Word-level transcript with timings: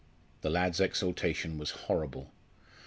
The 0.41 0.49
lad's 0.49 0.79
exultation 0.79 1.59
was 1.59 1.69
horrible. 1.85 2.31